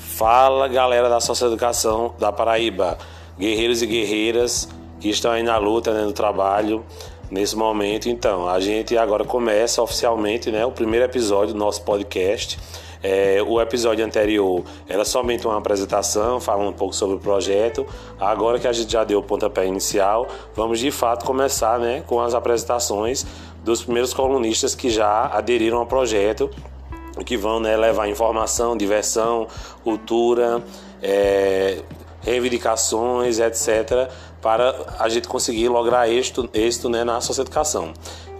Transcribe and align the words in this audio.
Fala 0.00 0.66
galera 0.66 1.10
da 1.10 1.20
Socioeducação 1.20 2.14
da 2.18 2.32
Paraíba, 2.32 2.96
guerreiros 3.38 3.82
e 3.82 3.86
guerreiras 3.86 4.66
que 4.98 5.10
estão 5.10 5.30
aí 5.30 5.42
na 5.42 5.58
luta, 5.58 5.92
né, 5.92 6.02
no 6.02 6.12
trabalho 6.12 6.82
nesse 7.30 7.54
momento. 7.54 8.08
Então, 8.08 8.48
a 8.48 8.58
gente 8.60 8.96
agora 8.96 9.24
começa 9.24 9.82
oficialmente 9.82 10.50
né, 10.50 10.64
o 10.64 10.72
primeiro 10.72 11.04
episódio 11.04 11.52
do 11.52 11.58
nosso 11.60 11.82
podcast. 11.82 12.58
É, 13.02 13.42
o 13.46 13.60
episódio 13.60 14.04
anterior 14.04 14.64
era 14.88 15.04
somente 15.04 15.46
uma 15.46 15.58
apresentação, 15.58 16.40
falando 16.40 16.70
um 16.70 16.72
pouco 16.72 16.94
sobre 16.94 17.16
o 17.16 17.18
projeto. 17.18 17.86
Agora 18.18 18.58
que 18.58 18.66
a 18.66 18.72
gente 18.72 18.90
já 18.90 19.04
deu 19.04 19.18
o 19.18 19.22
pontapé 19.22 19.66
inicial, 19.66 20.26
vamos 20.54 20.80
de 20.80 20.90
fato 20.90 21.26
começar 21.26 21.78
né, 21.78 22.02
com 22.06 22.20
as 22.20 22.34
apresentações 22.34 23.26
dos 23.62 23.82
primeiros 23.82 24.14
colunistas 24.14 24.74
que 24.74 24.88
já 24.88 25.26
aderiram 25.26 25.78
ao 25.78 25.86
projeto 25.86 26.50
que 27.24 27.36
vão 27.36 27.60
né, 27.60 27.76
levar 27.76 28.08
informação, 28.08 28.76
diversão, 28.76 29.46
cultura, 29.82 30.62
é, 31.02 31.82
reivindicações, 32.20 33.38
etc., 33.38 34.10
para 34.40 34.74
a 34.98 35.08
gente 35.08 35.28
conseguir 35.28 35.68
lograr 35.68 36.08
êxito, 36.08 36.48
êxito 36.54 36.88
né, 36.88 37.04
na 37.04 37.20
socioeducação. 37.20 37.92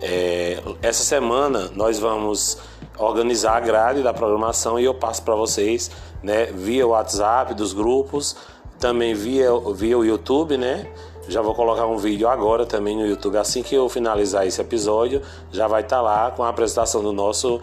É, 0.00 0.62
essa 0.80 1.02
semana 1.02 1.70
nós 1.74 1.98
vamos 1.98 2.58
organizar 2.96 3.56
a 3.56 3.60
grade 3.60 4.02
da 4.02 4.14
programação 4.14 4.78
e 4.78 4.84
eu 4.84 4.94
passo 4.94 5.22
para 5.22 5.34
vocês 5.34 5.90
né, 6.22 6.46
via 6.46 6.86
WhatsApp 6.86 7.54
dos 7.54 7.72
grupos, 7.72 8.36
também 8.78 9.14
via, 9.14 9.50
via 9.74 9.98
o 9.98 10.04
YouTube, 10.04 10.56
né? 10.56 10.86
Já 11.28 11.42
vou 11.42 11.54
colocar 11.54 11.86
um 11.86 11.98
vídeo 11.98 12.26
agora 12.26 12.64
também 12.64 12.96
no 12.96 13.06
YouTube. 13.06 13.36
Assim 13.36 13.62
que 13.62 13.74
eu 13.74 13.88
finalizar 13.88 14.46
esse 14.46 14.60
episódio, 14.60 15.20
já 15.52 15.68
vai 15.68 15.82
estar 15.82 15.96
tá 15.96 16.02
lá 16.02 16.30
com 16.30 16.42
a 16.42 16.48
apresentação 16.48 17.02
do 17.02 17.12
nosso 17.12 17.60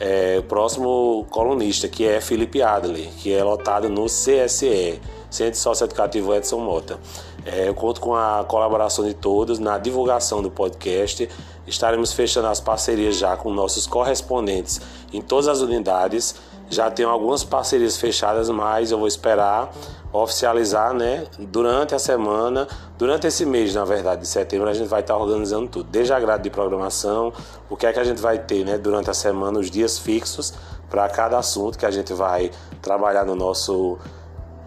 é, 0.00 0.40
próximo 0.42 1.26
colunista, 1.30 1.88
que 1.88 2.06
é 2.06 2.20
Felipe 2.20 2.62
Adler, 2.62 3.08
que 3.18 3.32
é 3.32 3.42
lotado 3.42 3.88
no 3.88 4.06
CSE, 4.06 5.00
Centro 5.30 5.58
Socioeducativo 5.58 6.34
Edson 6.34 6.58
Mota. 6.58 6.98
É, 7.44 7.68
eu 7.68 7.74
conto 7.74 8.00
com 8.00 8.14
a 8.14 8.44
colaboração 8.46 9.04
de 9.04 9.14
todos 9.14 9.58
na 9.58 9.78
divulgação 9.78 10.42
do 10.42 10.50
podcast. 10.50 11.28
Estaremos 11.66 12.12
fechando 12.12 12.48
as 12.48 12.60
parcerias 12.60 13.16
já 13.16 13.36
com 13.36 13.52
nossos 13.52 13.86
correspondentes 13.86 14.80
em 15.12 15.20
todas 15.20 15.48
as 15.48 15.60
unidades. 15.60 16.34
Já 16.70 16.90
tenho 16.90 17.08
algumas 17.08 17.42
parcerias 17.44 17.96
fechadas, 17.96 18.50
mas 18.50 18.90
eu 18.90 18.98
vou 18.98 19.08
esperar 19.08 19.72
oficializar, 20.12 20.94
né? 20.94 21.26
Durante 21.38 21.94
a 21.94 21.98
semana, 21.98 22.66
durante 22.96 23.26
esse 23.26 23.44
mês, 23.44 23.74
na 23.74 23.84
verdade, 23.84 24.22
de 24.22 24.26
setembro, 24.26 24.68
a 24.68 24.72
gente 24.72 24.88
vai 24.88 25.00
estar 25.00 25.16
organizando 25.16 25.68
tudo, 25.68 25.88
desde 25.90 26.12
a 26.12 26.20
grade 26.20 26.44
de 26.44 26.50
programação, 26.50 27.32
o 27.68 27.76
que 27.76 27.86
é 27.86 27.92
que 27.92 28.00
a 28.00 28.04
gente 28.04 28.20
vai 28.20 28.38
ter, 28.38 28.64
né? 28.64 28.78
Durante 28.78 29.10
a 29.10 29.14
semana, 29.14 29.58
os 29.58 29.70
dias 29.70 29.98
fixos 29.98 30.54
para 30.88 31.08
cada 31.08 31.38
assunto 31.38 31.78
que 31.78 31.84
a 31.84 31.90
gente 31.90 32.14
vai 32.14 32.50
trabalhar 32.80 33.24
no 33.24 33.34
nosso 33.34 33.98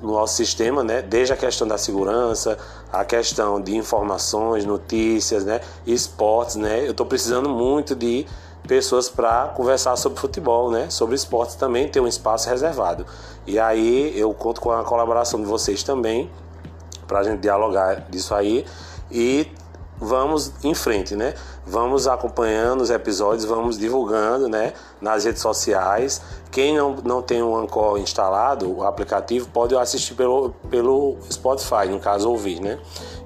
no 0.00 0.12
nosso 0.12 0.36
sistema, 0.36 0.84
né? 0.84 1.00
Desde 1.00 1.32
a 1.32 1.36
questão 1.36 1.66
da 1.66 1.78
segurança, 1.78 2.58
a 2.92 3.04
questão 3.06 3.58
de 3.58 3.74
informações, 3.74 4.64
notícias, 4.64 5.44
né? 5.44 5.60
Esportes, 5.86 6.56
né? 6.56 6.84
Eu 6.86 6.90
estou 6.90 7.06
precisando 7.06 7.48
muito 7.48 7.94
de 7.94 8.26
pessoas 8.66 9.08
para 9.08 9.48
conversar 9.48 9.96
sobre 9.96 10.18
futebol, 10.18 10.70
né? 10.70 10.88
Sobre 10.90 11.14
esportes 11.14 11.54
também 11.54 11.88
ter 11.88 12.00
um 12.00 12.06
espaço 12.06 12.48
reservado. 12.48 13.06
E 13.46 13.58
aí 13.58 14.18
eu 14.18 14.32
conto 14.32 14.60
com 14.60 14.70
a 14.72 14.82
colaboração 14.84 15.40
de 15.40 15.46
vocês 15.46 15.82
também 15.82 16.30
para 17.06 17.20
a 17.20 17.22
gente 17.22 17.40
dialogar 17.40 18.06
disso 18.08 18.34
aí 18.34 18.64
e 19.10 19.46
vamos 19.98 20.52
em 20.62 20.74
frente, 20.74 21.14
né? 21.14 21.34
Vamos 21.66 22.06
acompanhando 22.06 22.80
os 22.80 22.90
episódios, 22.90 23.44
vamos 23.44 23.78
divulgando, 23.78 24.48
né? 24.48 24.72
Nas 25.00 25.24
redes 25.24 25.42
sociais. 25.42 26.22
Quem 26.50 26.76
não, 26.76 26.96
não 27.04 27.22
tem 27.22 27.42
o 27.42 27.56
Anchor 27.56 27.98
instalado, 27.98 28.78
o 28.78 28.84
aplicativo, 28.84 29.48
pode 29.48 29.76
assistir 29.76 30.14
pelo, 30.14 30.50
pelo 30.70 31.16
Spotify, 31.30 31.86
no 31.88 32.00
caso 32.00 32.30
ouvir, 32.30 32.60
né? 32.60 32.78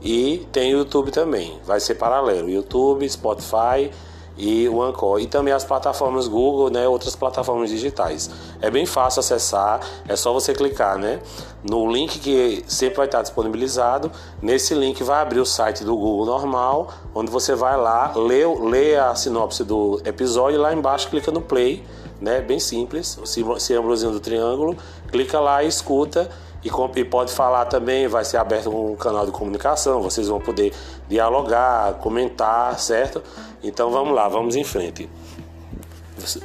E 0.03 0.47
tem 0.53 0.73
YouTube 0.73 1.11
também, 1.11 1.61
vai 1.65 1.81
ser 1.81 1.95
paralelo. 1.95 2.49
YouTube, 2.49 3.09
Spotify 3.09 3.91
e 4.39 4.69
o 4.69 4.81
Anchor 4.81 5.21
e 5.21 5.27
também 5.27 5.53
as 5.53 5.65
plataformas 5.65 6.29
Google, 6.29 6.71
né, 6.71 6.87
outras 6.87 7.17
plataformas 7.17 7.69
digitais. 7.69 8.31
É 8.63 8.71
bem 8.71 8.87
fácil 8.87 9.21
acessar, 9.21 9.81
é 10.07 10.15
só 10.15 10.33
você 10.33 10.55
clicar, 10.55 10.97
né, 10.97 11.21
no 11.69 11.91
link 11.91 12.21
que 12.21 12.65
sempre 12.69 12.99
vai 12.99 13.07
estar 13.07 13.21
disponibilizado. 13.21 14.11
Nesse 14.41 14.75
link 14.75 15.03
vai 15.03 15.21
abrir 15.21 15.41
o 15.41 15.47
site 15.47 15.83
do 15.83 15.97
Google 15.97 16.25
normal, 16.25 16.89
onde 17.13 17.31
você 17.31 17.55
vai 17.55 17.77
lá, 17.77 18.13
lê, 18.15 18.47
lê 18.47 18.97
a 18.97 19.15
sinopse 19.15 19.65
do 19.65 20.01
episódio 20.05 20.57
e 20.57 20.59
lá 20.59 20.73
embaixo 20.73 21.09
clica 21.11 21.33
no 21.33 21.41
play, 21.41 21.85
né, 22.21 22.41
bem 22.41 22.61
simples, 22.61 23.19
o 23.19 23.27
símbolozinho 23.59 24.13
do 24.13 24.21
triângulo, 24.21 24.77
clica 25.11 25.41
lá 25.41 25.65
e 25.65 25.69
escuta 25.69 26.31
e, 26.65 27.05
pode 27.05 27.33
falar 27.33 27.67
também, 27.67 28.09
vai 28.09 28.25
ser 28.25 28.37
aberto 28.37 28.69
um 28.69 28.97
canal 28.97 29.25
de 29.25 29.33
comunicação, 29.33 30.03
vocês 30.03 30.27
vão 30.29 30.41
poder 30.41 30.73
dialogar, 31.09 31.95
comentar, 31.95 32.79
certo? 32.79 33.23
Então 33.63 33.91
vamos 33.91 34.15
lá, 34.15 34.29
vamos 34.29 34.57
em 34.57 34.65
frente. 34.65 35.09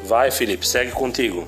Vai, 0.06 0.30
Felipe, 0.30 0.68
segue 0.68 0.92
contigo. 0.92 1.48